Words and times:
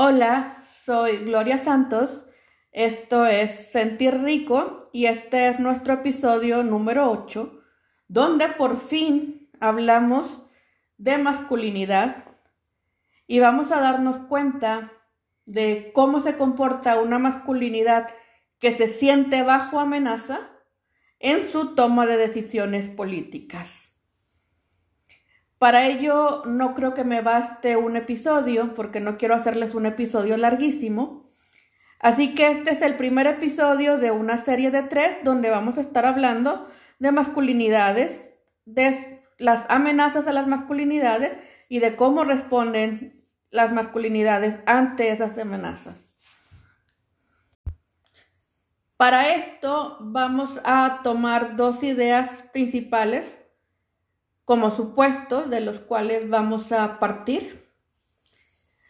Hola, 0.00 0.62
soy 0.84 1.16
Gloria 1.24 1.58
Santos. 1.58 2.24
Esto 2.70 3.26
es 3.26 3.72
Sentir 3.72 4.22
Rico 4.22 4.84
y 4.92 5.06
este 5.06 5.48
es 5.48 5.58
nuestro 5.58 5.94
episodio 5.94 6.62
número 6.62 7.10
8, 7.10 7.60
donde 8.06 8.46
por 8.46 8.78
fin 8.78 9.50
hablamos 9.58 10.38
de 10.98 11.18
masculinidad 11.18 12.26
y 13.26 13.40
vamos 13.40 13.72
a 13.72 13.80
darnos 13.80 14.18
cuenta 14.28 14.92
de 15.46 15.90
cómo 15.92 16.20
se 16.20 16.36
comporta 16.36 17.00
una 17.00 17.18
masculinidad 17.18 18.08
que 18.60 18.76
se 18.76 18.86
siente 18.86 19.42
bajo 19.42 19.80
amenaza 19.80 20.48
en 21.18 21.50
su 21.50 21.74
toma 21.74 22.06
de 22.06 22.18
decisiones 22.18 22.88
políticas. 22.88 23.87
Para 25.58 25.86
ello 25.86 26.44
no 26.46 26.74
creo 26.74 26.94
que 26.94 27.02
me 27.02 27.20
baste 27.20 27.76
un 27.76 27.96
episodio, 27.96 28.74
porque 28.74 29.00
no 29.00 29.18
quiero 29.18 29.34
hacerles 29.34 29.74
un 29.74 29.86
episodio 29.86 30.36
larguísimo. 30.36 31.32
Así 31.98 32.34
que 32.34 32.52
este 32.52 32.70
es 32.70 32.82
el 32.82 32.94
primer 32.94 33.26
episodio 33.26 33.98
de 33.98 34.12
una 34.12 34.38
serie 34.38 34.70
de 34.70 34.84
tres 34.84 35.18
donde 35.24 35.50
vamos 35.50 35.76
a 35.76 35.80
estar 35.80 36.06
hablando 36.06 36.68
de 37.00 37.10
masculinidades, 37.10 38.34
de 38.66 39.20
las 39.38 39.66
amenazas 39.68 40.28
a 40.28 40.32
las 40.32 40.46
masculinidades 40.46 41.32
y 41.68 41.80
de 41.80 41.96
cómo 41.96 42.22
responden 42.22 43.26
las 43.50 43.72
masculinidades 43.72 44.60
ante 44.66 45.10
esas 45.10 45.38
amenazas. 45.38 46.04
Para 48.96 49.34
esto 49.34 49.96
vamos 50.00 50.60
a 50.64 51.00
tomar 51.02 51.56
dos 51.56 51.82
ideas 51.82 52.44
principales 52.52 53.37
como 54.48 54.70
supuestos 54.70 55.50
de 55.50 55.60
los 55.60 55.78
cuales 55.78 56.30
vamos 56.30 56.72
a 56.72 56.98
partir. 56.98 57.68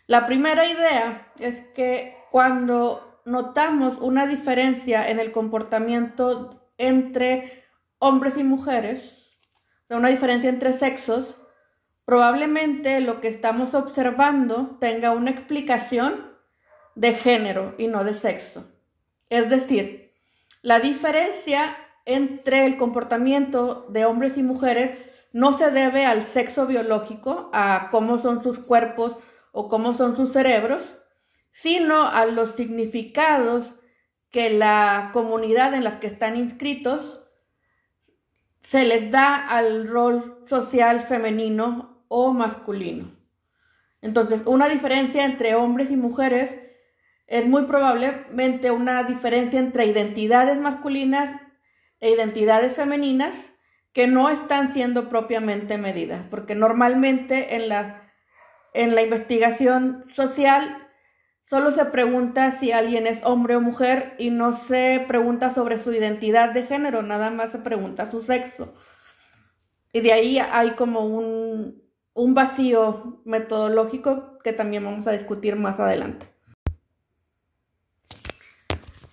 La 0.07 0.25
primera 0.25 0.65
idea 0.65 1.33
es 1.41 1.59
que 1.75 2.17
cuando 2.31 3.21
notamos 3.25 3.99
una 4.01 4.29
diferencia 4.29 5.11
en 5.11 5.19
el 5.19 5.33
comportamiento 5.33 6.71
entre 6.79 7.65
hombres 7.99 8.37
y 8.37 8.45
mujeres, 8.45 9.31
una 9.91 10.11
diferencia 10.11 10.49
entre 10.49 10.75
sexos, 10.75 11.39
probablemente 12.05 13.01
lo 13.01 13.21
que 13.21 13.27
estamos 13.27 13.75
observando 13.75 14.77
tenga 14.79 15.11
una 15.11 15.33
explicación 15.33 16.39
de 16.95 17.15
género 17.15 17.75
y 17.79 17.89
no 17.89 18.05
de 18.05 18.15
sexo. 18.15 18.65
Es 19.29 19.51
decir, 19.51 20.13
la 20.63 20.79
diferencia 20.79 21.77
entre 22.05 22.65
el 22.65 22.77
comportamiento 22.77 23.87
de 23.89 24.05
hombres 24.05 24.39
y 24.39 24.45
mujeres 24.45 25.18
no 25.33 25.57
se 25.57 25.71
debe 25.71 26.07
al 26.07 26.23
sexo 26.23 26.67
biológico, 26.67 27.51
a 27.53 27.89
cómo 27.91 28.19
son 28.19 28.43
sus 28.43 28.59
cuerpos 28.59 29.17
o 29.53 29.69
cómo 29.69 29.95
son 29.95 30.17
sus 30.17 30.33
cerebros, 30.33 30.83
sino 31.51 32.03
a 32.03 32.27
los 32.27 32.53
significados 32.53 33.75
que 34.31 34.51
la 34.51 35.11
comunidad 35.13 35.75
en 35.75 35.85
la 35.85 36.01
que 36.01 36.07
están 36.07 36.37
inscritos 36.37 37.21
se 38.61 38.85
les 38.85 39.11
da 39.11 39.35
al 39.37 39.89
rol 39.89 40.45
social 40.47 41.01
femenino 41.01 42.05
o 42.09 42.33
masculino. 42.33 43.11
Entonces, 44.03 44.43
una 44.45 44.69
diferencia 44.69 45.25
entre 45.25 45.55
hombres 45.55 45.91
y 45.91 45.97
mujeres 45.97 46.55
es 47.27 47.47
muy 47.47 47.65
probablemente 47.65 48.71
una 48.71 49.03
diferencia 49.03 49.59
entre 49.59 49.87
identidades 49.87 50.59
masculinas 50.59 51.35
e 52.01 52.11
identidades 52.11 52.75
femeninas 52.75 53.53
que 53.99 54.07
no 54.07 54.31
están 54.31 54.73
siendo 54.73 55.09
propiamente 55.09 55.77
medidas, 55.77 56.25
porque 56.31 56.55
normalmente 56.55 57.57
en 57.57 57.69
la, 57.69 58.09
en 58.73 58.95
la 58.95 59.03
investigación 59.03 60.05
social 60.07 60.89
solo 61.43 61.73
se 61.73 61.85
pregunta 61.87 62.53
si 62.53 62.71
alguien 62.71 63.09
es 63.09 63.19
hombre 63.25 63.57
o 63.57 63.61
mujer 63.61 64.15
y 64.17 64.31
no 64.31 64.57
se 64.57 65.05
pregunta 65.09 65.53
sobre 65.53 65.83
su 65.83 65.93
identidad 65.93 66.51
de 66.51 66.63
género, 66.63 67.03
nada 67.03 67.31
más 67.31 67.51
se 67.51 67.59
pregunta 67.59 68.09
su 68.09 68.23
sexo. 68.23 68.73
Y 69.93 69.99
de 69.99 70.13
ahí 70.13 70.39
hay 70.39 70.77
como 70.77 71.01
un, 71.05 71.83
un 72.15 72.35
vacío 72.35 73.21
metodológico 73.25 74.39
que 74.45 74.53
también 74.53 74.85
vamos 74.85 75.09
a 75.09 75.11
discutir 75.11 75.57
más 75.57 75.81
adelante. 75.81 76.29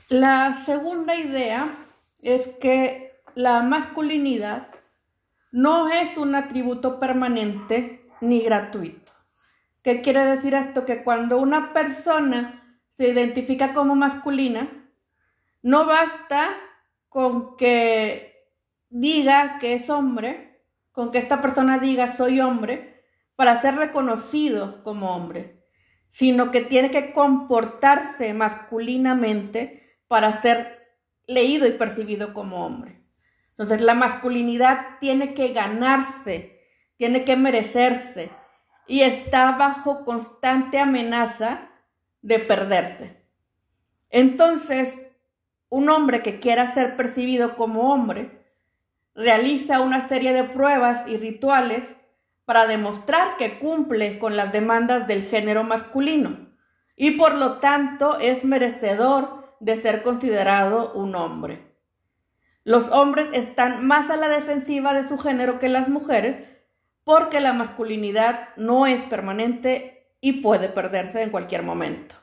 La 0.09 0.53
segunda 0.63 1.15
idea 1.15 1.75
es 2.21 2.45
que 2.59 3.19
la 3.33 3.63
masculinidad 3.63 4.74
no 5.55 5.87
es 5.87 6.17
un 6.17 6.35
atributo 6.35 6.99
permanente 6.99 8.09
ni 8.19 8.41
gratuito. 8.41 9.13
¿Qué 9.81 10.01
quiere 10.01 10.25
decir 10.25 10.53
esto? 10.53 10.85
Que 10.85 11.01
cuando 11.01 11.37
una 11.37 11.71
persona 11.71 12.77
se 12.97 13.07
identifica 13.07 13.73
como 13.73 13.95
masculina, 13.95 14.67
no 15.61 15.85
basta 15.85 16.49
con 17.07 17.55
que 17.55 18.49
diga 18.89 19.57
que 19.59 19.75
es 19.75 19.89
hombre, 19.89 20.61
con 20.91 21.11
que 21.11 21.19
esta 21.19 21.39
persona 21.39 21.79
diga 21.79 22.17
soy 22.17 22.41
hombre, 22.41 23.05
para 23.37 23.61
ser 23.61 23.75
reconocido 23.75 24.83
como 24.83 25.15
hombre, 25.15 25.63
sino 26.09 26.51
que 26.51 26.65
tiene 26.65 26.91
que 26.91 27.13
comportarse 27.13 28.33
masculinamente 28.33 30.01
para 30.09 30.33
ser 30.33 30.97
leído 31.27 31.65
y 31.65 31.71
percibido 31.71 32.33
como 32.33 32.65
hombre. 32.65 32.94
Entonces 33.57 33.81
la 33.81 33.93
masculinidad 33.93 34.99
tiene 34.99 35.33
que 35.33 35.53
ganarse, 35.53 36.59
tiene 36.97 37.23
que 37.23 37.37
merecerse 37.37 38.29
y 38.85 39.01
está 39.01 39.53
bajo 39.53 40.03
constante 40.03 40.77
amenaza 40.77 41.69
de 42.21 42.39
perderse. 42.39 43.23
Entonces, 44.09 44.97
un 45.69 45.89
hombre 45.89 46.21
que 46.21 46.39
quiera 46.39 46.73
ser 46.73 46.97
percibido 46.97 47.55
como 47.55 47.93
hombre 47.93 48.45
realiza 49.13 49.79
una 49.79 50.05
serie 50.05 50.33
de 50.33 50.43
pruebas 50.43 51.07
y 51.07 51.15
rituales 51.15 51.83
para 52.43 52.67
demostrar 52.67 53.37
que 53.37 53.57
cumple 53.57 54.19
con 54.19 54.35
las 54.35 54.51
demandas 54.51 55.07
del 55.07 55.23
género 55.23 55.63
masculino 55.63 56.53
y 56.97 57.11
por 57.11 57.35
lo 57.35 57.59
tanto 57.59 58.19
es 58.19 58.43
merecedor 58.43 59.55
de 59.61 59.81
ser 59.81 60.03
considerado 60.03 60.91
un 60.93 61.15
hombre. 61.15 61.74
Los 62.65 62.89
hombres 62.91 63.27
están 63.31 63.85
más 63.85 64.09
a 64.09 64.17
la 64.17 64.27
defensiva 64.27 64.93
de 64.95 65.07
su 65.07 65.19
género 65.19 65.59
que 65.59 65.69
las 65.69 65.87
mujeres 65.87 66.49
porque 67.03 67.39
la 67.39 67.53
masculinidad 67.53 68.49
no 68.57 68.87
es 68.87 69.03
permanente 69.03 70.09
y 70.19 70.41
puede 70.41 70.67
perderse 70.67 71.21
en 71.21 71.29
cualquier 71.29 71.61
momento. 71.61 72.15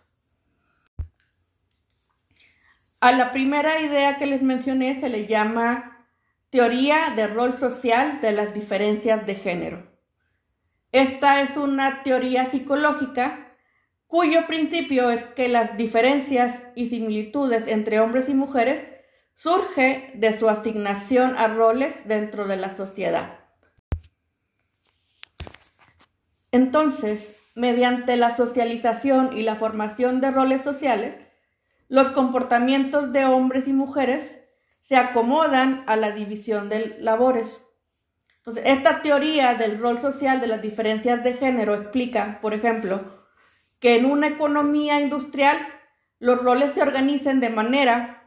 A 2.99 3.13
la 3.13 3.31
primera 3.31 3.81
idea 3.81 4.17
que 4.17 4.27
les 4.27 4.43
mencioné 4.43 4.99
se 4.99 5.09
le 5.09 5.29
llama 5.29 6.09
teoría 6.51 7.13
de 7.15 7.29
rol 7.29 7.57
social 7.57 8.21
de 8.21 8.33
las 8.33 8.53
diferencias 8.53 9.25
de 9.25 9.37
género. 9.37 9.87
Esta 10.91 11.43
es 11.43 11.57
una 11.57 12.03
teoría 12.03 12.47
psicológica 12.47 13.55
cuyo 14.09 14.49
principio 14.49 15.09
es 15.11 15.23
que 15.23 15.49
las 15.49 15.77
diferencias 15.77 16.65
y 16.75 16.89
similitudes 16.89 17.69
entre 17.69 18.01
hombres 18.01 18.29
y 18.29 18.35
mujeres 18.35 18.92
surge 19.35 20.13
de 20.15 20.39
su 20.39 20.49
asignación 20.49 21.37
a 21.37 21.49
roles 21.49 22.07
dentro 22.07 22.47
de 22.47 22.57
la 22.57 22.77
sociedad. 22.77 23.39
Entonces, 26.53 27.37
mediante 27.55 28.17
la 28.17 28.37
socialización 28.37 29.37
y 29.37 29.43
la 29.43 29.57
formación 29.57 30.21
de 30.21 30.31
roles 30.31 30.63
sociales, 30.63 31.15
los 31.89 32.11
comportamientos 32.11 33.13
de 33.13 33.25
hombres 33.25 33.69
y 33.69 33.73
mujeres 33.73 34.39
se 34.81 34.97
acomodan 34.97 35.85
a 35.87 35.97
la 35.97 36.11
división 36.11 36.69
de 36.69 36.97
labores. 36.99 37.61
esta 38.65 39.03
teoría 39.03 39.55
del 39.55 39.79
rol 39.79 40.01
social 40.01 40.41
de 40.41 40.49
las 40.49 40.61
diferencias 40.61 41.23
de 41.23 41.35
género 41.35 41.75
explica, 41.75 42.39
por 42.41 42.55
ejemplo, 42.55 43.01
que 43.79 43.97
en 43.97 44.07
una 44.07 44.27
economía 44.27 45.01
industrial 45.01 45.59
los 46.19 46.43
roles 46.43 46.73
se 46.73 46.83
organicen 46.83 47.41
de 47.41 47.51
manera 47.51 48.22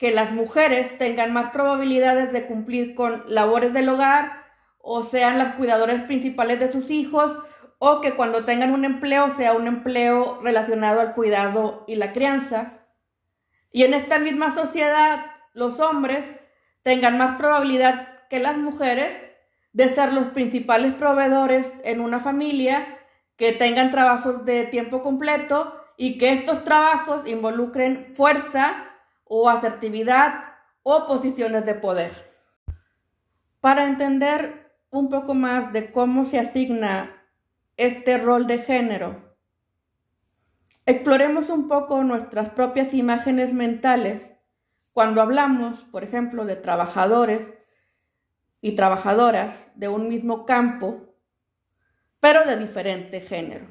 que 0.00 0.12
las 0.12 0.32
mujeres 0.32 0.96
tengan 0.96 1.34
más 1.34 1.50
probabilidades 1.50 2.32
de 2.32 2.46
cumplir 2.46 2.94
con 2.94 3.22
labores 3.28 3.74
del 3.74 3.90
hogar 3.90 4.46
o 4.78 5.04
sean 5.04 5.36
las 5.36 5.56
cuidadoras 5.56 6.04
principales 6.04 6.58
de 6.58 6.72
sus 6.72 6.90
hijos 6.90 7.36
o 7.78 8.00
que 8.00 8.14
cuando 8.14 8.46
tengan 8.46 8.72
un 8.72 8.86
empleo 8.86 9.34
sea 9.36 9.52
un 9.52 9.66
empleo 9.66 10.40
relacionado 10.42 11.00
al 11.00 11.12
cuidado 11.12 11.84
y 11.86 11.96
la 11.96 12.14
crianza. 12.14 12.86
Y 13.70 13.82
en 13.82 13.92
esta 13.92 14.18
misma 14.18 14.54
sociedad 14.54 15.26
los 15.52 15.78
hombres 15.80 16.24
tengan 16.80 17.18
más 17.18 17.36
probabilidad 17.36 18.26
que 18.30 18.38
las 18.38 18.56
mujeres 18.56 19.14
de 19.74 19.94
ser 19.94 20.14
los 20.14 20.28
principales 20.28 20.94
proveedores 20.94 21.70
en 21.84 22.00
una 22.00 22.20
familia, 22.20 22.98
que 23.36 23.52
tengan 23.52 23.90
trabajos 23.90 24.46
de 24.46 24.64
tiempo 24.64 25.02
completo 25.02 25.78
y 25.98 26.16
que 26.16 26.32
estos 26.32 26.64
trabajos 26.64 27.26
involucren 27.26 28.14
fuerza, 28.14 28.89
o 29.32 29.48
asertividad 29.48 30.44
o 30.82 31.06
posiciones 31.06 31.64
de 31.64 31.76
poder. 31.76 32.12
Para 33.60 33.86
entender 33.86 34.74
un 34.90 35.08
poco 35.08 35.34
más 35.34 35.72
de 35.72 35.92
cómo 35.92 36.26
se 36.26 36.40
asigna 36.40 37.10
este 37.76 38.18
rol 38.18 38.46
de 38.48 38.58
género, 38.58 39.30
Exploremos 40.90 41.50
un 41.50 41.68
poco 41.68 42.02
nuestras 42.02 42.50
propias 42.50 42.94
imágenes 42.94 43.52
mentales 43.52 44.32
cuando 44.92 45.22
hablamos, 45.22 45.84
por 45.84 46.02
ejemplo, 46.02 46.44
de 46.44 46.56
trabajadores 46.56 47.48
y 48.60 48.72
trabajadoras 48.72 49.70
de 49.76 49.86
un 49.86 50.08
mismo 50.08 50.46
campo, 50.46 51.14
pero 52.18 52.44
de 52.44 52.56
diferente 52.56 53.20
género. 53.20 53.68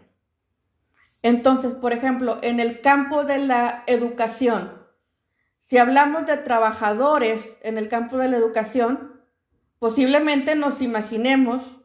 Entonces, 1.22 1.74
por 1.74 1.92
ejemplo, 1.92 2.40
en 2.42 2.62
el 2.62 2.80
campo 2.80 3.26
de 3.26 3.40
la 3.40 3.84
educación, 3.88 4.79
si 5.70 5.78
hablamos 5.78 6.26
de 6.26 6.38
trabajadores 6.38 7.58
en 7.62 7.78
el 7.78 7.90
campo 7.90 8.18
de 8.18 8.28
la 8.28 8.38
educación, 8.38 9.22
posiblemente 9.78 10.56
nos 10.56 10.82
imaginemos 10.82 11.78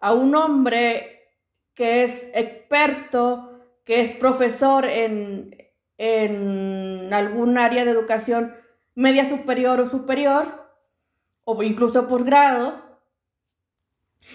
a 0.00 0.12
un 0.12 0.34
hombre 0.34 1.36
que 1.74 2.02
es 2.02 2.24
experto, 2.34 3.60
que 3.84 4.00
es 4.00 4.10
profesor 4.10 4.86
en, 4.86 5.56
en 5.98 7.14
algún 7.14 7.58
área 7.58 7.84
de 7.84 7.92
educación 7.92 8.56
media 8.96 9.28
superior 9.28 9.80
o 9.80 9.88
superior, 9.88 10.72
o 11.44 11.62
incluso 11.62 12.08
posgrado, 12.08 12.82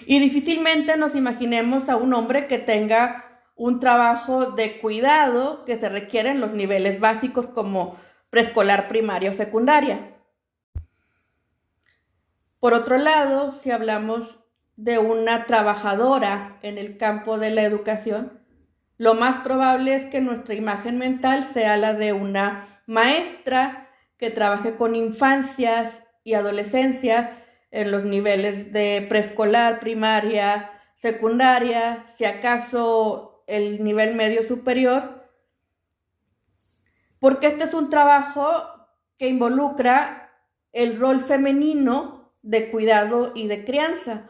y 0.05 0.19
difícilmente 0.19 0.95
nos 0.95 1.13
imaginemos 1.13 1.89
a 1.89 1.97
un 1.97 2.13
hombre 2.13 2.47
que 2.47 2.57
tenga 2.57 3.41
un 3.55 3.81
trabajo 3.81 4.51
de 4.51 4.79
cuidado 4.79 5.65
que 5.65 5.77
se 5.77 5.89
requiere 5.89 6.29
en 6.29 6.39
los 6.39 6.53
niveles 6.53 7.01
básicos 7.01 7.47
como 7.47 7.97
preescolar, 8.33 8.88
primaria 8.88 9.30
o 9.30 9.38
secundaria. 9.38 10.15
Por 12.57 12.74
otro 12.74 12.97
lado, 12.97 13.51
si 13.51 13.69
hablamos 13.69 14.39
de 14.75 14.97
una 14.97 15.45
trabajadora 15.45 16.57
en 16.63 16.80
el 16.80 16.97
campo 16.97 17.38
de 17.38 17.51
la 17.51 17.62
educación, 17.62 18.44
lo 18.97 19.13
más 19.13 19.41
probable 19.41 19.94
es 19.94 20.06
que 20.06 20.19
nuestra 20.19 20.56
imagen 20.56 20.97
mental 20.97 21.44
sea 21.44 21.77
la 21.77 21.94
de 21.94 22.13
una 22.13 22.65
maestra 22.88 23.91
que 24.18 24.31
trabaje 24.31 24.77
con 24.77 24.95
infancias 24.95 26.01
y 26.24 26.33
adolescencias 26.33 27.38
en 27.69 27.91
los 27.91 28.03
niveles 28.03 28.74
de 28.74 29.06
preescolar, 29.07 29.79
primaria, 29.79 30.71
secundaria, 30.95 32.07
si 32.18 32.25
acaso 32.25 33.44
el 33.45 33.83
nivel 33.83 34.15
medio 34.15 34.47
superior, 34.47 35.22
porque 37.23 37.47
este 37.47 37.63
es 37.63 37.73
un 37.73 37.89
trabajo 37.89 38.51
que 39.17 39.29
involucra 39.29 40.29
el 40.73 40.99
rol 40.99 41.21
femenino 41.21 42.33
de 42.41 42.69
cuidado 42.69 43.31
y 43.33 43.47
de 43.47 43.63
crianza. 43.63 44.27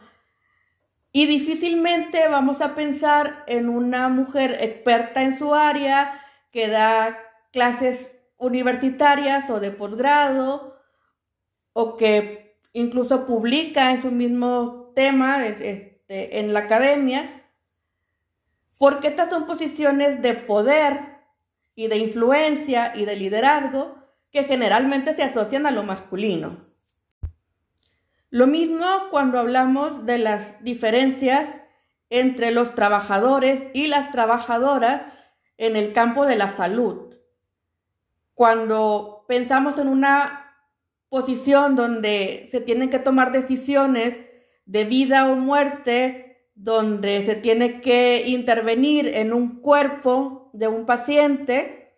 Y 1.10 1.26
difícilmente 1.26 2.28
vamos 2.28 2.60
a 2.60 2.76
pensar 2.76 3.42
en 3.48 3.68
una 3.68 4.08
mujer 4.08 4.58
experta 4.60 5.24
en 5.24 5.36
su 5.36 5.56
área 5.56 6.24
que 6.52 6.68
da 6.68 7.18
clases 7.50 8.12
universitarias 8.36 9.50
o 9.50 9.58
de 9.58 9.72
posgrado 9.72 10.80
o 11.72 11.96
que 11.96 12.60
incluso 12.74 13.26
publica 13.26 13.90
en 13.90 14.02
su 14.02 14.12
mismo 14.12 14.92
tema 14.94 15.44
este, 15.44 16.38
en 16.38 16.52
la 16.52 16.60
academia, 16.60 17.42
porque 18.78 19.08
estas 19.08 19.30
son 19.30 19.46
posiciones 19.46 20.22
de 20.22 20.34
poder 20.34 21.13
y 21.74 21.88
de 21.88 21.98
influencia 21.98 22.92
y 22.94 23.04
de 23.04 23.16
liderazgo 23.16 23.96
que 24.30 24.44
generalmente 24.44 25.14
se 25.14 25.22
asocian 25.22 25.66
a 25.66 25.70
lo 25.70 25.82
masculino. 25.82 26.64
Lo 28.30 28.46
mismo 28.48 28.84
cuando 29.10 29.38
hablamos 29.38 30.06
de 30.06 30.18
las 30.18 30.62
diferencias 30.64 31.48
entre 32.10 32.50
los 32.50 32.74
trabajadores 32.74 33.62
y 33.74 33.86
las 33.86 34.10
trabajadoras 34.10 35.02
en 35.56 35.76
el 35.76 35.92
campo 35.92 36.26
de 36.26 36.36
la 36.36 36.50
salud. 36.50 37.14
Cuando 38.34 39.24
pensamos 39.28 39.78
en 39.78 39.88
una 39.88 40.56
posición 41.08 41.76
donde 41.76 42.48
se 42.50 42.60
tienen 42.60 42.90
que 42.90 42.98
tomar 42.98 43.30
decisiones 43.30 44.18
de 44.66 44.84
vida 44.84 45.30
o 45.30 45.36
muerte, 45.36 46.33
donde 46.54 47.24
se 47.24 47.34
tiene 47.34 47.80
que 47.80 48.24
intervenir 48.26 49.08
en 49.08 49.32
un 49.32 49.60
cuerpo 49.60 50.50
de 50.52 50.68
un 50.68 50.86
paciente, 50.86 51.96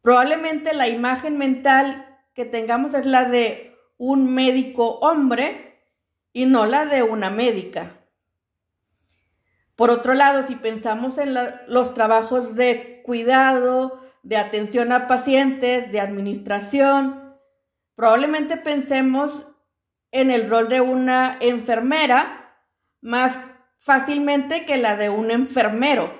probablemente 0.00 0.72
la 0.72 0.88
imagen 0.88 1.36
mental 1.36 2.18
que 2.34 2.44
tengamos 2.44 2.94
es 2.94 3.06
la 3.06 3.24
de 3.28 3.76
un 3.98 4.32
médico 4.32 4.98
hombre 5.00 5.84
y 6.32 6.46
no 6.46 6.66
la 6.66 6.86
de 6.86 7.02
una 7.02 7.30
médica. 7.30 7.98
Por 9.76 9.90
otro 9.90 10.14
lado, 10.14 10.46
si 10.46 10.56
pensamos 10.56 11.18
en 11.18 11.36
los 11.66 11.94
trabajos 11.94 12.56
de 12.56 13.02
cuidado, 13.04 14.00
de 14.22 14.36
atención 14.36 14.92
a 14.92 15.06
pacientes, 15.06 15.90
de 15.92 16.00
administración, 16.00 17.36
probablemente 17.94 18.56
pensemos 18.56 19.46
en 20.10 20.30
el 20.30 20.48
rol 20.48 20.68
de 20.68 20.80
una 20.80 21.36
enfermera 21.40 22.41
más 23.02 23.36
fácilmente 23.78 24.64
que 24.64 24.78
la 24.78 24.96
de 24.96 25.10
un 25.10 25.30
enfermero. 25.30 26.10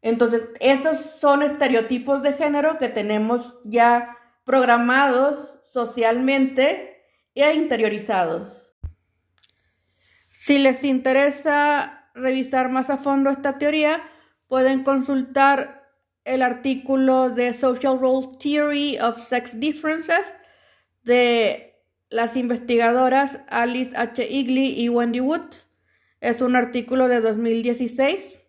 Entonces, 0.00 0.42
esos 0.60 0.98
son 1.20 1.42
estereotipos 1.42 2.22
de 2.22 2.32
género 2.32 2.78
que 2.78 2.88
tenemos 2.88 3.54
ya 3.64 4.16
programados 4.44 5.54
socialmente 5.70 7.02
e 7.34 7.52
interiorizados. 7.54 8.72
Si 10.28 10.58
les 10.58 10.84
interesa 10.84 12.10
revisar 12.14 12.68
más 12.68 12.90
a 12.90 12.98
fondo 12.98 13.30
esta 13.30 13.58
teoría, 13.58 14.02
pueden 14.46 14.84
consultar 14.84 15.90
el 16.24 16.42
artículo 16.42 17.30
de 17.30 17.52
Social 17.52 17.98
Role 17.98 18.28
Theory 18.38 18.98
of 18.98 19.26
Sex 19.26 19.58
Differences 19.58 20.32
de 21.02 21.73
las 22.10 22.36
investigadoras 22.36 23.40
Alice 23.48 23.96
H. 23.96 24.26
Igley 24.28 24.80
y 24.80 24.88
Wendy 24.88 25.20
Wood. 25.20 25.54
Es 26.20 26.40
un 26.40 26.56
artículo 26.56 27.08
de 27.08 27.20
2016. 27.20 28.40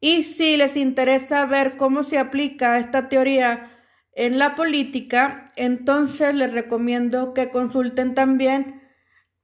Y 0.00 0.24
si 0.24 0.56
les 0.56 0.76
interesa 0.76 1.44
ver 1.46 1.76
cómo 1.76 2.02
se 2.02 2.18
aplica 2.18 2.78
esta 2.78 3.08
teoría 3.08 3.70
en 4.12 4.38
la 4.38 4.54
política, 4.54 5.48
entonces 5.56 6.34
les 6.34 6.52
recomiendo 6.52 7.34
que 7.34 7.50
consulten 7.50 8.14
también 8.14 8.82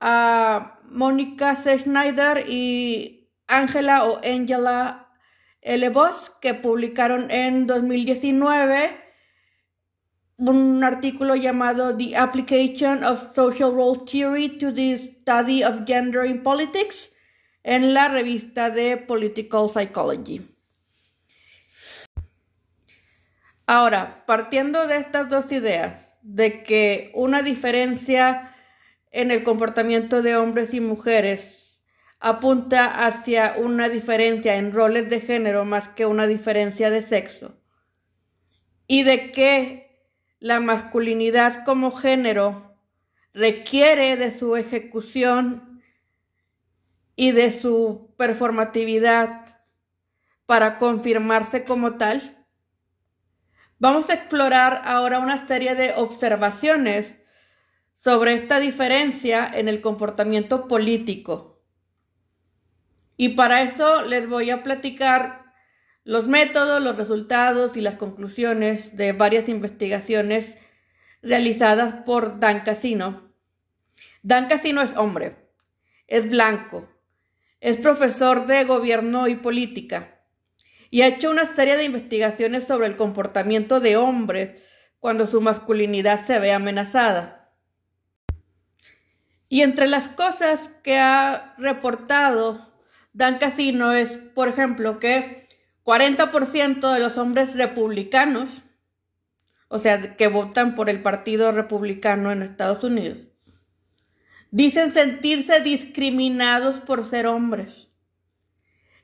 a 0.00 0.80
Mónica. 0.84 1.56
Schneider 1.56 2.44
y 2.48 3.30
Angela 3.46 4.04
o 4.04 4.20
Angela 4.24 5.12
L. 5.62 5.88
Voss, 5.90 6.32
que 6.40 6.54
publicaron 6.54 7.30
en 7.30 7.66
2019 7.66 9.05
un 10.38 10.84
artículo 10.84 11.34
llamado 11.34 11.96
The 11.96 12.16
Application 12.16 13.04
of 13.04 13.34
Social 13.34 13.72
Role 13.72 13.98
Theory 14.04 14.58
to 14.58 14.72
the 14.72 14.98
Study 14.98 15.62
of 15.62 15.86
Gender 15.86 16.26
in 16.26 16.42
Politics 16.42 17.10
en 17.62 17.94
la 17.94 18.08
revista 18.08 18.70
de 18.70 18.96
Political 18.96 19.68
Psychology. 19.68 20.42
Ahora, 23.66 24.24
partiendo 24.26 24.86
de 24.86 24.98
estas 24.98 25.28
dos 25.28 25.50
ideas, 25.50 26.18
de 26.22 26.62
que 26.62 27.10
una 27.14 27.42
diferencia 27.42 28.54
en 29.10 29.30
el 29.30 29.42
comportamiento 29.42 30.22
de 30.22 30.36
hombres 30.36 30.74
y 30.74 30.80
mujeres 30.80 31.80
apunta 32.20 32.84
hacia 33.06 33.54
una 33.58 33.88
diferencia 33.88 34.56
en 34.56 34.72
roles 34.72 35.08
de 35.08 35.20
género 35.20 35.64
más 35.64 35.88
que 35.88 36.06
una 36.06 36.26
diferencia 36.26 36.90
de 36.90 37.02
sexo, 37.02 37.56
y 38.86 39.02
de 39.02 39.32
que 39.32 39.85
la 40.38 40.60
masculinidad 40.60 41.64
como 41.64 41.90
género 41.90 42.76
requiere 43.32 44.16
de 44.16 44.30
su 44.30 44.56
ejecución 44.56 45.82
y 47.16 47.32
de 47.32 47.50
su 47.50 48.14
performatividad 48.16 49.62
para 50.46 50.78
confirmarse 50.78 51.64
como 51.64 51.96
tal, 51.96 52.46
vamos 53.78 54.08
a 54.10 54.14
explorar 54.14 54.82
ahora 54.84 55.18
una 55.18 55.46
serie 55.46 55.74
de 55.74 55.92
observaciones 55.96 57.16
sobre 57.94 58.34
esta 58.34 58.60
diferencia 58.60 59.50
en 59.52 59.68
el 59.68 59.80
comportamiento 59.80 60.68
político. 60.68 61.62
Y 63.16 63.30
para 63.30 63.62
eso 63.62 64.02
les 64.02 64.28
voy 64.28 64.50
a 64.50 64.62
platicar 64.62 65.45
los 66.06 66.28
métodos, 66.28 66.80
los 66.80 66.96
resultados 66.96 67.76
y 67.76 67.80
las 67.80 67.96
conclusiones 67.96 68.94
de 68.96 69.12
varias 69.12 69.48
investigaciones 69.48 70.56
realizadas 71.20 71.94
por 72.06 72.38
Dan 72.38 72.60
Casino. 72.60 73.32
Dan 74.22 74.46
Casino 74.46 74.82
es 74.82 74.96
hombre, 74.96 75.34
es 76.06 76.30
blanco, 76.30 76.88
es 77.58 77.76
profesor 77.78 78.46
de 78.46 78.62
gobierno 78.62 79.26
y 79.26 79.34
política 79.34 80.20
y 80.90 81.02
ha 81.02 81.08
hecho 81.08 81.28
una 81.28 81.44
serie 81.44 81.76
de 81.76 81.82
investigaciones 81.82 82.64
sobre 82.64 82.86
el 82.86 82.96
comportamiento 82.96 83.80
de 83.80 83.96
hombres 83.96 84.90
cuando 85.00 85.26
su 85.26 85.40
masculinidad 85.40 86.24
se 86.24 86.38
ve 86.38 86.52
amenazada. 86.52 87.52
Y 89.48 89.62
entre 89.62 89.88
las 89.88 90.06
cosas 90.06 90.70
que 90.84 90.98
ha 90.98 91.56
reportado 91.58 92.72
Dan 93.12 93.38
Casino 93.38 93.92
es, 93.92 94.12
por 94.12 94.46
ejemplo, 94.46 95.00
que 95.00 95.45
40% 95.86 96.92
de 96.92 96.98
los 96.98 97.16
hombres 97.16 97.54
republicanos, 97.54 98.62
o 99.68 99.78
sea, 99.78 100.16
que 100.16 100.26
votan 100.26 100.74
por 100.74 100.90
el 100.90 101.00
Partido 101.00 101.52
Republicano 101.52 102.32
en 102.32 102.42
Estados 102.42 102.82
Unidos, 102.82 103.18
dicen 104.50 104.92
sentirse 104.92 105.60
discriminados 105.60 106.80
por 106.80 107.06
ser 107.06 107.28
hombres. 107.28 107.88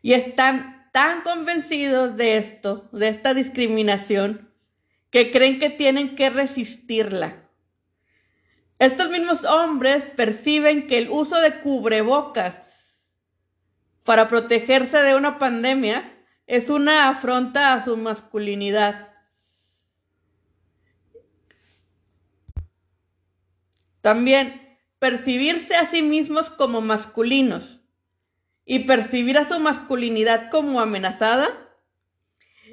Y 0.03 0.15
están 0.15 0.89
tan 0.93 1.23
convencidos 1.23 2.17
de 2.17 2.37
esto, 2.37 2.89
de 2.91 3.07
esta 3.07 3.33
discriminación, 3.33 4.53
que 5.11 5.31
creen 5.31 5.61
que 5.61 5.71
tienen 5.71 6.17
que 6.17 6.31
resistirla. 6.31 7.49
Estos 8.81 9.09
mismos 9.09 9.45
hombres 9.45 10.03
perciben 10.03 10.89
que 10.89 10.99
el 10.99 11.11
uso 11.11 11.41
de 11.41 11.61
cubrebocas 11.61 12.61
para 14.03 14.27
protegerse 14.27 15.01
de 15.01 15.15
una 15.15 15.39
pandemia 15.39 16.12
es 16.47 16.71
una 16.71 17.09
afronta 17.09 17.73
a 17.73 17.85
su 17.85 17.97
masculinidad. 17.97 19.13
También 24.01 24.79
percibirse 24.99 25.77
a 25.77 25.91
sí 25.91 26.03
mismos 26.03 26.51
como 26.51 26.81
masculinos 26.81 27.81
y 28.65 28.81
percibir 28.81 29.39
a 29.39 29.45
su 29.45 29.59
masculinidad 29.61 30.51
como 30.51 30.81
amenazada 30.81 31.49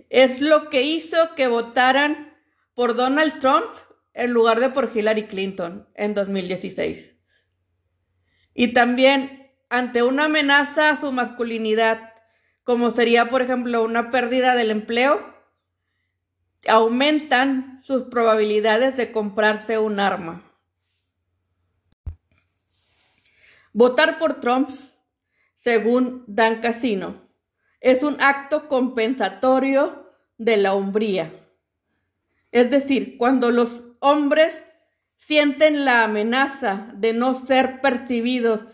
es 0.09 0.41
lo 0.41 0.69
que 0.69 0.81
hizo 0.81 1.35
que 1.35 1.47
votaran 1.47 2.35
por 2.73 2.95
Donald 2.95 3.39
Trump 3.39 3.65
en 4.13 4.31
lugar 4.31 4.59
de 4.59 4.69
por 4.69 4.91
Hillary 4.93 5.23
Clinton 5.23 5.87
en 5.95 6.13
2016. 6.13 7.15
Y 8.53 8.73
también 8.73 9.53
ante 9.69 10.03
una 10.03 10.25
amenaza 10.25 10.89
a 10.89 10.97
su 10.97 11.11
masculinidad, 11.11 12.08
como 12.63 12.91
sería, 12.91 13.29
por 13.29 13.41
ejemplo, 13.41 13.83
una 13.83 14.11
pérdida 14.11 14.55
del 14.55 14.71
empleo, 14.71 15.33
aumentan 16.67 17.79
sus 17.83 18.05
probabilidades 18.05 18.97
de 18.97 19.11
comprarse 19.11 19.77
un 19.77 19.99
arma. 19.99 20.43
Votar 23.73 24.17
por 24.17 24.39
Trump, 24.39 24.69
según 25.55 26.23
Dan 26.27 26.59
Casino, 26.61 27.29
es 27.79 28.03
un 28.03 28.19
acto 28.19 28.67
compensatorio 28.67 30.11
de 30.37 30.57
la 30.57 30.73
hombría. 30.73 31.31
Es 32.51 32.69
decir, 32.71 33.17
cuando 33.17 33.51
los 33.51 33.83
hombres 33.99 34.63
sienten 35.15 35.85
la 35.85 36.03
amenaza 36.03 36.89
de 36.95 37.13
no 37.13 37.35
ser 37.35 37.81
percibidos 37.81 38.65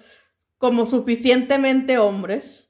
como 0.58 0.86
suficientemente 0.86 1.98
hombres, 1.98 2.65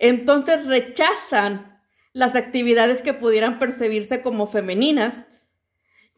entonces 0.00 0.66
rechazan 0.66 1.80
las 2.12 2.34
actividades 2.34 3.02
que 3.02 3.14
pudieran 3.14 3.58
percibirse 3.58 4.22
como 4.22 4.48
femeninas 4.48 5.24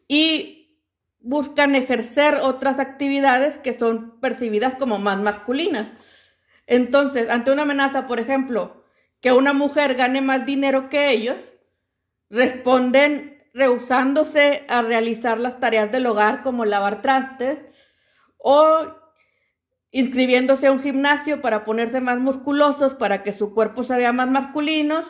y 0.08 0.80
buscan 1.20 1.74
ejercer 1.74 2.36
otras 2.42 2.78
actividades 2.78 3.58
que 3.58 3.78
son 3.78 4.18
percibidas 4.20 4.74
como 4.74 4.98
más 4.98 5.18
masculinas. 5.18 5.88
Entonces, 6.66 7.28
ante 7.28 7.52
una 7.52 7.62
amenaza, 7.62 8.06
por 8.06 8.20
ejemplo, 8.20 8.84
que 9.20 9.32
una 9.32 9.52
mujer 9.52 9.94
gane 9.94 10.20
más 10.20 10.46
dinero 10.46 10.88
que 10.88 11.10
ellos, 11.10 11.54
responden 12.30 13.44
rehusándose 13.52 14.64
a 14.68 14.82
realizar 14.82 15.38
las 15.38 15.60
tareas 15.60 15.92
del 15.92 16.06
hogar 16.06 16.42
como 16.42 16.64
lavar 16.64 17.02
trastes 17.02 17.58
o 18.38 19.01
inscribiéndose 19.92 20.66
a 20.66 20.72
un 20.72 20.82
gimnasio 20.82 21.40
para 21.40 21.64
ponerse 21.64 22.00
más 22.00 22.18
musculosos 22.18 22.94
para 22.94 23.22
que 23.22 23.32
su 23.32 23.54
cuerpo 23.54 23.84
se 23.84 23.96
vea 23.96 24.12
más 24.12 24.28
masculino 24.28 25.02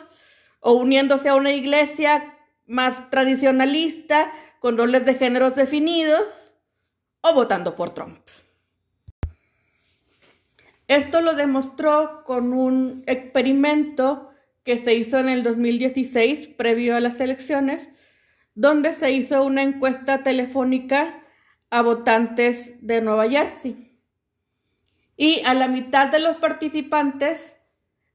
o 0.59 0.73
uniéndose 0.73 1.29
a 1.29 1.35
una 1.35 1.51
iglesia 1.51 2.37
más 2.67 3.09
tradicionalista 3.09 4.31
con 4.59 4.77
roles 4.77 5.05
de 5.05 5.15
géneros 5.15 5.55
definidos 5.55 6.23
o 7.21 7.33
votando 7.33 7.75
por 7.75 7.93
Trump. 7.93 8.19
Esto 10.87 11.21
lo 11.21 11.33
demostró 11.33 12.23
con 12.25 12.53
un 12.53 13.03
experimento 13.07 14.31
que 14.63 14.77
se 14.77 14.93
hizo 14.93 15.17
en 15.17 15.29
el 15.29 15.43
2016 15.43 16.49
previo 16.49 16.95
a 16.95 16.99
las 16.99 17.19
elecciones 17.19 17.87
donde 18.55 18.93
se 18.93 19.11
hizo 19.11 19.43
una 19.43 19.63
encuesta 19.63 20.23
telefónica 20.23 21.23
a 21.69 21.81
votantes 21.81 22.73
de 22.81 23.01
Nueva 23.01 23.27
Jersey. 23.29 23.92
Y 25.23 25.41
a 25.45 25.53
la 25.53 25.69
mitad 25.69 26.09
de 26.09 26.19
los 26.19 26.35
participantes 26.35 27.55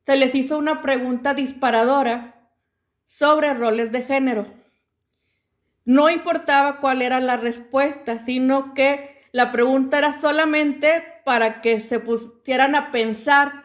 se 0.04 0.16
les 0.18 0.34
hizo 0.34 0.58
una 0.58 0.82
pregunta 0.82 1.32
disparadora 1.32 2.52
sobre 3.06 3.54
roles 3.54 3.90
de 3.92 4.02
género. 4.02 4.46
No 5.86 6.10
importaba 6.10 6.80
cuál 6.80 7.00
era 7.00 7.18
la 7.20 7.38
respuesta, 7.38 8.18
sino 8.18 8.74
que 8.74 9.22
la 9.32 9.50
pregunta 9.50 9.96
era 9.96 10.20
solamente 10.20 11.02
para 11.24 11.62
que 11.62 11.80
se 11.80 11.98
pusieran 11.98 12.74
a 12.74 12.90
pensar 12.90 13.64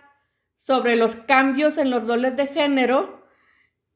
sobre 0.56 0.96
los 0.96 1.16
cambios 1.16 1.78
en 1.78 1.90
los 1.90 2.08
roles 2.08 2.38
de 2.38 2.48
género 2.48 3.28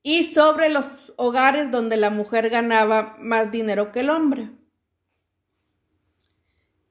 y 0.03 0.25
sobre 0.25 0.67
los 0.67 1.13
hogares 1.15 1.71
donde 1.71 1.95
la 1.95 2.09
mujer 2.09 2.49
ganaba 2.49 3.15
más 3.21 3.49
dinero 3.49 3.93
que 3.93 4.01
el 4.01 4.09
hombre. 4.09 4.49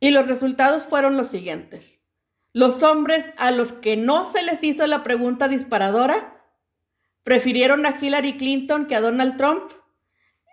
Y 0.01 0.11
los 0.11 0.27
resultados 0.27 0.85
fueron 0.85 1.19
los 1.19 1.29
siguientes. 1.29 2.01
Los 2.57 2.83
hombres 2.83 3.23
a 3.37 3.51
los 3.51 3.71
que 3.71 3.99
no 3.99 4.33
se 4.33 4.43
les 4.43 4.65
hizo 4.65 4.87
la 4.87 5.03
pregunta 5.03 5.47
disparadora 5.47 6.43
prefirieron 7.23 7.85
a 7.85 7.99
Hillary 8.01 8.39
Clinton 8.39 8.87
que 8.87 8.95
a 8.95 9.03
Donald 9.03 9.37
Trump 9.37 9.71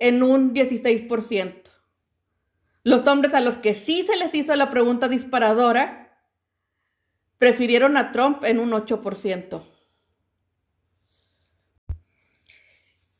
en 0.02 0.22
un 0.22 0.54
16%. 0.54 1.62
Los 2.84 3.08
hombres 3.08 3.34
a 3.34 3.40
los 3.40 3.56
que 3.56 3.74
sí 3.74 4.04
se 4.04 4.18
les 4.18 4.36
hizo 4.36 4.54
la 4.58 4.70
pregunta 4.70 5.08
disparadora 5.08 6.20
prefirieron 7.38 7.96
a 7.96 8.12
Trump 8.12 8.44
en 8.44 8.60
un 8.60 8.72
8%. 8.72 9.64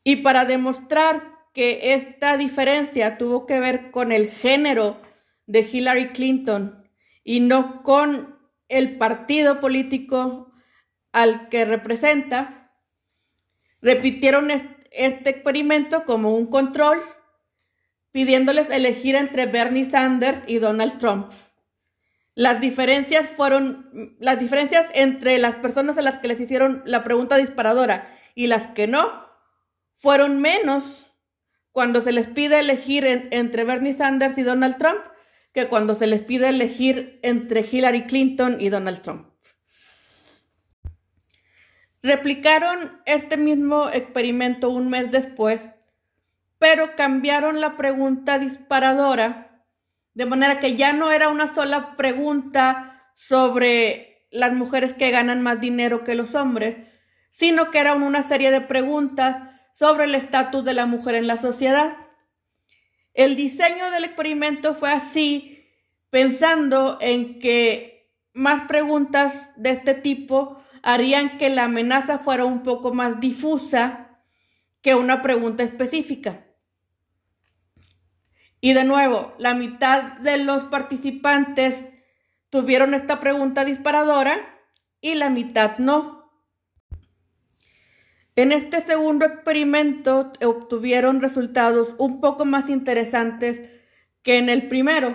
Y 0.02 0.16
para 0.16 0.44
demostrar 0.44 1.38
que 1.54 1.94
esta 1.94 2.36
diferencia 2.36 3.16
tuvo 3.16 3.46
que 3.46 3.60
ver 3.60 3.90
con 3.90 4.12
el 4.12 4.30
género 4.30 5.00
de 5.46 5.60
Hillary 5.60 6.10
Clinton 6.10 6.86
y 7.24 7.40
no 7.40 7.82
con 7.82 8.33
el 8.74 8.98
partido 8.98 9.60
político 9.60 10.52
al 11.12 11.48
que 11.48 11.64
representa, 11.64 12.72
repitieron 13.80 14.50
este 14.50 15.30
experimento 15.30 16.04
como 16.04 16.34
un 16.34 16.46
control, 16.46 17.00
pidiéndoles 18.10 18.68
elegir 18.70 19.14
entre 19.14 19.46
Bernie 19.46 19.88
Sanders 19.88 20.40
y 20.48 20.58
Donald 20.58 20.98
Trump. 20.98 21.30
Las 22.34 22.60
diferencias 22.60 23.28
fueron, 23.28 24.16
las 24.18 24.40
diferencias 24.40 24.86
entre 24.94 25.38
las 25.38 25.54
personas 25.56 25.96
a 25.98 26.02
las 26.02 26.18
que 26.20 26.28
les 26.28 26.40
hicieron 26.40 26.82
la 26.84 27.04
pregunta 27.04 27.36
disparadora 27.36 28.08
y 28.34 28.48
las 28.48 28.66
que 28.68 28.88
no, 28.88 29.24
fueron 29.96 30.40
menos 30.40 31.06
cuando 31.70 32.00
se 32.00 32.10
les 32.10 32.26
pide 32.26 32.58
elegir 32.58 33.04
entre 33.30 33.62
Bernie 33.62 33.94
Sanders 33.94 34.36
y 34.36 34.42
Donald 34.42 34.78
Trump 34.78 35.00
que 35.54 35.68
cuando 35.68 35.94
se 35.94 36.08
les 36.08 36.20
pide 36.20 36.48
elegir 36.48 37.20
entre 37.22 37.60
Hillary 37.60 38.06
Clinton 38.06 38.56
y 38.60 38.68
Donald 38.68 39.00
Trump. 39.00 39.28
Replicaron 42.02 43.00
este 43.06 43.38
mismo 43.38 43.88
experimento 43.88 44.68
un 44.68 44.90
mes 44.90 45.10
después, 45.10 45.60
pero 46.58 46.96
cambiaron 46.96 47.60
la 47.60 47.76
pregunta 47.76 48.38
disparadora, 48.38 49.64
de 50.12 50.26
manera 50.26 50.58
que 50.58 50.76
ya 50.76 50.92
no 50.92 51.12
era 51.12 51.28
una 51.28 51.54
sola 51.54 51.96
pregunta 51.96 53.10
sobre 53.14 54.26
las 54.30 54.52
mujeres 54.52 54.92
que 54.92 55.10
ganan 55.12 55.40
más 55.40 55.60
dinero 55.60 56.04
que 56.04 56.16
los 56.16 56.34
hombres, 56.34 56.76
sino 57.30 57.70
que 57.70 57.78
eran 57.78 58.02
una 58.02 58.22
serie 58.22 58.50
de 58.50 58.60
preguntas 58.60 59.50
sobre 59.72 60.04
el 60.04 60.14
estatus 60.14 60.64
de 60.64 60.74
la 60.74 60.86
mujer 60.86 61.14
en 61.14 61.26
la 61.26 61.36
sociedad. 61.36 61.96
El 63.14 63.36
diseño 63.36 63.90
del 63.92 64.04
experimento 64.04 64.74
fue 64.74 64.92
así, 64.92 65.64
pensando 66.10 66.98
en 67.00 67.38
que 67.38 68.12
más 68.34 68.64
preguntas 68.64 69.50
de 69.56 69.70
este 69.70 69.94
tipo 69.94 70.60
harían 70.82 71.38
que 71.38 71.48
la 71.48 71.64
amenaza 71.64 72.18
fuera 72.18 72.44
un 72.44 72.62
poco 72.62 72.92
más 72.92 73.20
difusa 73.20 74.20
que 74.82 74.94
una 74.96 75.22
pregunta 75.22 75.62
específica. 75.62 76.44
Y 78.60 78.72
de 78.72 78.84
nuevo, 78.84 79.34
la 79.38 79.54
mitad 79.54 80.18
de 80.18 80.38
los 80.38 80.64
participantes 80.64 81.84
tuvieron 82.50 82.94
esta 82.94 83.20
pregunta 83.20 83.64
disparadora 83.64 84.58
y 85.00 85.14
la 85.14 85.30
mitad 85.30 85.78
no. 85.78 86.23
En 88.36 88.50
este 88.50 88.80
segundo 88.80 89.24
experimento 89.26 90.32
obtuvieron 90.44 91.22
resultados 91.22 91.94
un 91.98 92.20
poco 92.20 92.44
más 92.44 92.68
interesantes 92.68 93.70
que 94.22 94.38
en 94.38 94.48
el 94.48 94.66
primero, 94.66 95.14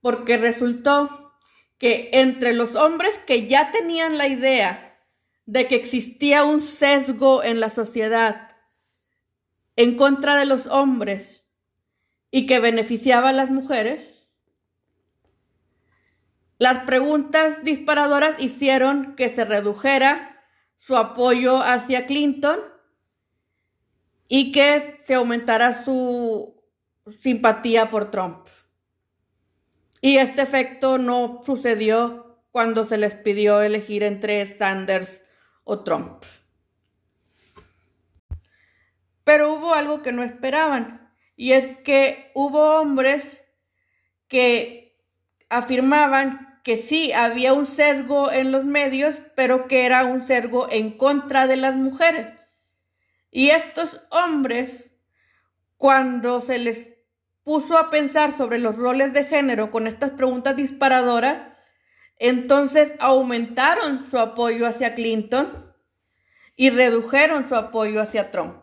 porque 0.00 0.36
resultó 0.36 1.32
que 1.78 2.10
entre 2.12 2.54
los 2.54 2.74
hombres 2.74 3.16
que 3.24 3.46
ya 3.46 3.70
tenían 3.70 4.18
la 4.18 4.26
idea 4.26 4.98
de 5.46 5.68
que 5.68 5.76
existía 5.76 6.44
un 6.44 6.60
sesgo 6.60 7.44
en 7.44 7.60
la 7.60 7.70
sociedad 7.70 8.56
en 9.76 9.96
contra 9.96 10.36
de 10.36 10.44
los 10.44 10.66
hombres 10.66 11.44
y 12.32 12.48
que 12.48 12.58
beneficiaba 12.58 13.28
a 13.28 13.32
las 13.32 13.48
mujeres, 13.48 14.26
las 16.58 16.80
preguntas 16.84 17.62
disparadoras 17.62 18.34
hicieron 18.42 19.14
que 19.14 19.32
se 19.32 19.44
redujera 19.44 20.37
su 20.78 20.96
apoyo 20.96 21.62
hacia 21.62 22.06
Clinton 22.06 22.58
y 24.26 24.52
que 24.52 25.00
se 25.04 25.14
aumentara 25.14 25.84
su 25.84 26.62
simpatía 27.20 27.90
por 27.90 28.10
Trump. 28.10 28.46
Y 30.00 30.16
este 30.16 30.42
efecto 30.42 30.96
no 30.98 31.40
sucedió 31.44 32.42
cuando 32.50 32.84
se 32.84 32.98
les 32.98 33.14
pidió 33.14 33.60
elegir 33.60 34.02
entre 34.02 34.46
Sanders 34.46 35.22
o 35.64 35.82
Trump. 35.82 36.24
Pero 39.24 39.52
hubo 39.52 39.74
algo 39.74 40.00
que 40.00 40.12
no 40.12 40.22
esperaban, 40.22 41.12
y 41.36 41.52
es 41.52 41.78
que 41.84 42.30
hubo 42.34 42.80
hombres 42.80 43.42
que 44.26 44.98
afirmaban 45.50 46.47
que 46.68 46.76
sí 46.76 47.14
había 47.14 47.54
un 47.54 47.66
sesgo 47.66 48.30
en 48.30 48.52
los 48.52 48.62
medios, 48.62 49.16
pero 49.34 49.68
que 49.68 49.86
era 49.86 50.04
un 50.04 50.26
sesgo 50.26 50.68
en 50.70 50.98
contra 50.98 51.46
de 51.46 51.56
las 51.56 51.76
mujeres. 51.76 52.26
Y 53.30 53.48
estos 53.48 54.02
hombres, 54.10 54.90
cuando 55.78 56.42
se 56.42 56.58
les 56.58 56.88
puso 57.42 57.78
a 57.78 57.88
pensar 57.88 58.36
sobre 58.36 58.58
los 58.58 58.76
roles 58.76 59.14
de 59.14 59.24
género 59.24 59.70
con 59.70 59.86
estas 59.86 60.10
preguntas 60.10 60.56
disparadoras, 60.56 61.38
entonces 62.18 62.92
aumentaron 62.98 64.04
su 64.04 64.18
apoyo 64.18 64.66
hacia 64.66 64.94
Clinton 64.94 65.74
y 66.54 66.68
redujeron 66.68 67.48
su 67.48 67.54
apoyo 67.54 68.02
hacia 68.02 68.30
Trump. 68.30 68.62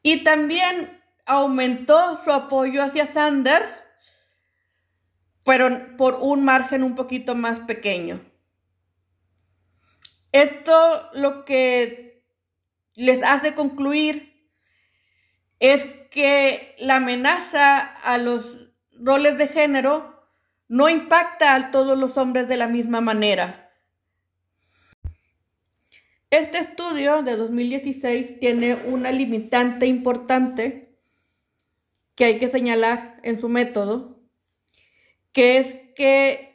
Y 0.00 0.24
también 0.24 0.98
aumentó 1.26 2.24
su 2.24 2.32
apoyo 2.32 2.82
hacia 2.82 3.06
Sanders, 3.06 3.82
pero 5.48 5.96
por 5.96 6.18
un 6.20 6.44
margen 6.44 6.82
un 6.82 6.94
poquito 6.94 7.34
más 7.34 7.60
pequeño. 7.60 8.20
Esto 10.30 11.08
lo 11.14 11.46
que 11.46 12.22
les 12.94 13.22
hace 13.22 13.54
concluir 13.54 14.46
es 15.58 15.86
que 16.10 16.74
la 16.76 16.96
amenaza 16.96 17.78
a 17.78 18.18
los 18.18 18.68
roles 18.92 19.38
de 19.38 19.48
género 19.48 20.22
no 20.68 20.90
impacta 20.90 21.54
a 21.54 21.70
todos 21.70 21.96
los 21.96 22.18
hombres 22.18 22.46
de 22.46 22.58
la 22.58 22.68
misma 22.68 23.00
manera. 23.00 23.72
Este 26.28 26.58
estudio 26.58 27.22
de 27.22 27.38
2016 27.38 28.38
tiene 28.38 28.74
una 28.84 29.12
limitante 29.12 29.86
importante 29.86 30.94
que 32.14 32.26
hay 32.26 32.38
que 32.38 32.50
señalar 32.50 33.18
en 33.22 33.40
su 33.40 33.48
método, 33.48 34.17
que 35.32 35.58
es 35.58 35.76
que 35.94 36.48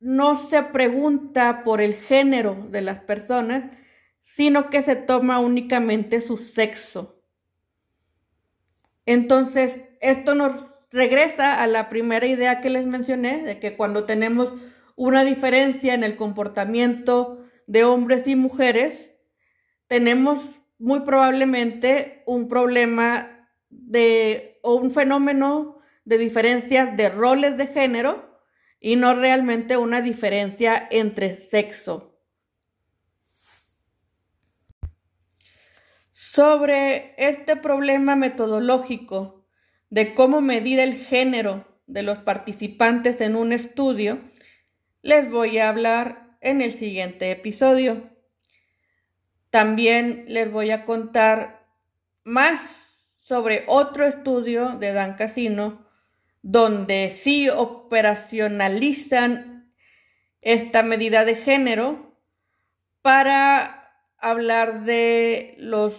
no 0.00 0.36
se 0.36 0.62
pregunta 0.64 1.62
por 1.62 1.80
el 1.80 1.94
género 1.94 2.66
de 2.70 2.82
las 2.82 3.00
personas, 3.00 3.76
sino 4.20 4.70
que 4.70 4.82
se 4.82 4.96
toma 4.96 5.38
únicamente 5.38 6.20
su 6.20 6.38
sexo. 6.38 7.22
Entonces, 9.06 9.80
esto 10.00 10.34
nos 10.34 10.52
regresa 10.90 11.62
a 11.62 11.66
la 11.66 11.88
primera 11.88 12.26
idea 12.26 12.60
que 12.60 12.70
les 12.70 12.86
mencioné, 12.86 13.42
de 13.42 13.58
que 13.58 13.76
cuando 13.76 14.04
tenemos 14.04 14.52
una 14.96 15.24
diferencia 15.24 15.94
en 15.94 16.04
el 16.04 16.16
comportamiento 16.16 17.44
de 17.66 17.84
hombres 17.84 18.26
y 18.26 18.36
mujeres, 18.36 19.12
tenemos 19.86 20.58
muy 20.78 21.00
probablemente 21.00 22.22
un 22.26 22.48
problema 22.48 23.48
de 23.70 24.58
o 24.62 24.74
un 24.74 24.90
fenómeno 24.90 25.78
de 26.04 26.18
diferencias 26.18 26.96
de 26.96 27.08
roles 27.08 27.56
de 27.56 27.66
género 27.66 28.40
y 28.80 28.96
no 28.96 29.14
realmente 29.14 29.76
una 29.76 30.00
diferencia 30.00 30.88
entre 30.90 31.36
sexo. 31.36 32.18
Sobre 36.12 37.14
este 37.18 37.56
problema 37.56 38.16
metodológico 38.16 39.46
de 39.90 40.14
cómo 40.14 40.40
medir 40.40 40.80
el 40.80 40.94
género 40.94 41.66
de 41.86 42.02
los 42.02 42.18
participantes 42.18 43.20
en 43.20 43.36
un 43.36 43.52
estudio, 43.52 44.20
les 45.02 45.30
voy 45.30 45.58
a 45.58 45.68
hablar 45.68 46.38
en 46.40 46.62
el 46.62 46.72
siguiente 46.72 47.30
episodio. 47.30 48.10
También 49.50 50.24
les 50.28 50.50
voy 50.50 50.70
a 50.70 50.84
contar 50.84 51.68
más 52.24 52.60
sobre 53.18 53.64
otro 53.66 54.06
estudio 54.06 54.78
de 54.78 54.92
Dan 54.92 55.14
Casino, 55.14 55.81
donde 56.42 57.16
sí 57.16 57.48
operacionalizan 57.48 59.72
esta 60.40 60.82
medida 60.82 61.24
de 61.24 61.36
género 61.36 62.20
para 63.00 63.94
hablar 64.18 64.84
de 64.84 65.54
los 65.58 65.94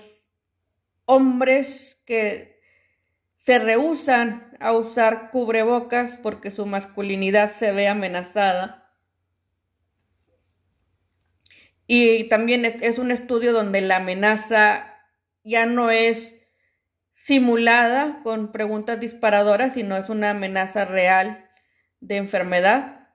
hombres 1.06 1.98
que 2.06 2.62
se 3.38 3.60
rehusan 3.60 4.56
a 4.60 4.74
usar 4.74 5.30
cubrebocas 5.30 6.18
porque 6.22 6.52
su 6.52 6.66
masculinidad 6.66 7.54
se 7.54 7.72
ve 7.72 7.88
amenazada. 7.88 8.82
Y 11.88 12.30
también 12.30 12.66
es 12.66 12.98
un 12.98 13.12
estudio 13.12 13.52
donde 13.52 13.82
la 13.82 13.98
amenaza 13.98 14.98
ya 15.44 15.66
no 15.66 15.90
es 15.90 16.34
simulada 17.24 18.20
con 18.22 18.52
preguntas 18.52 19.00
disparadoras, 19.00 19.76
sino 19.76 19.96
es 19.96 20.10
una 20.10 20.32
amenaza 20.32 20.84
real 20.84 21.50
de 22.02 22.18
enfermedad. 22.18 23.08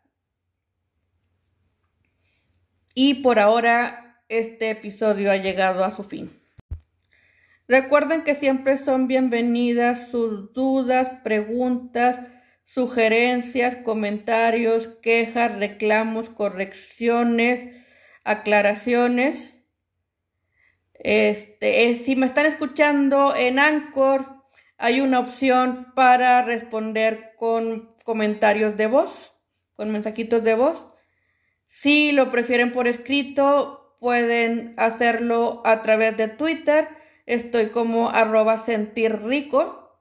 Y 2.95 3.17
por 3.17 3.39
ahora 3.39 4.23
este 4.31 4.71
episodio 4.71 5.31
ha 5.31 5.37
llegado 5.37 5.85
a 5.85 5.95
su 5.95 6.05
fin. 6.05 6.33
Recuerden 7.69 8.25
que 8.25 8.35
siempre 8.35 8.79
son 8.79 9.09
bienvenidas 9.09 10.11
sus 10.11 10.55
dudas, 10.55 11.11
preguntas, 11.23 12.19
sugerencias, 12.65 13.77
comentarios, 13.85 14.89
quejas, 15.03 15.59
reclamos, 15.59 16.31
correcciones, 16.31 17.77
aclaraciones. 18.25 19.58
Este, 20.99 21.85
eh, 21.85 21.97
si 21.97 22.17
me 22.17 22.27
están 22.27 22.47
escuchando 22.47 23.35
en 23.37 23.59
Anchor, 23.59 24.45
hay 24.77 25.01
una 25.01 25.21
opción 25.21 25.93
para 25.95 26.43
responder 26.43 27.35
con 27.37 27.95
comentarios 28.05 28.77
de 28.77 28.87
voz, 28.87 29.35
con 29.75 29.91
mensajitos 29.91 30.45
de 30.45 30.55
voz. 30.55 30.87
Si 31.67 32.13
lo 32.13 32.31
prefieren 32.31 32.73
por 32.73 32.89
escrito, 32.89 33.97
pueden 34.01 34.75
hacerlo 34.77 35.63
a 35.65 35.83
través 35.83 36.17
de 36.17 36.29
Twitter 36.29 36.89
Estoy 37.29 37.67
como 37.67 38.09
arroba 38.09 38.59
sentir 38.59 39.21
rico. 39.23 40.01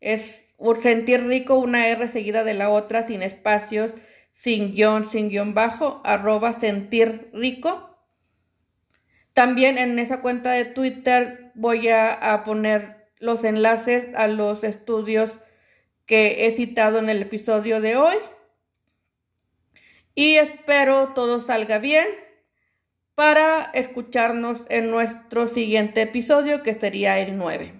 Es 0.00 0.44
sentir 0.82 1.26
rico, 1.26 1.58
una 1.58 1.88
R 1.88 2.08
seguida 2.08 2.44
de 2.44 2.52
la 2.52 2.68
otra, 2.68 3.06
sin 3.06 3.22
espacios, 3.22 3.92
sin 4.34 4.74
guion, 4.74 5.10
sin 5.10 5.30
guion 5.30 5.54
bajo, 5.54 6.02
arroba 6.04 6.60
sentir 6.60 7.30
rico. 7.32 7.87
También 9.38 9.78
en 9.78 10.00
esa 10.00 10.20
cuenta 10.20 10.50
de 10.50 10.64
Twitter 10.64 11.52
voy 11.54 11.90
a, 11.90 12.42
poner 12.44 13.08
los 13.20 13.44
enlaces 13.44 14.12
a 14.16 14.26
los 14.26 14.64
estudios 14.64 15.30
que 16.06 16.48
he 16.48 16.50
citado 16.50 16.98
en 16.98 17.08
el 17.08 17.22
episodio 17.22 17.80
de 17.80 17.94
hoy. 17.94 18.16
Y 20.16 20.34
espero 20.38 21.12
todo 21.14 21.40
salga 21.40 21.78
bien 21.78 22.08
para 23.14 23.70
escucharnos 23.74 24.62
en 24.70 24.90
nuestro 24.90 25.46
siguiente 25.46 26.02
episodio, 26.02 26.64
que 26.64 26.74
sería 26.74 27.20
el 27.20 27.38
9. 27.38 27.77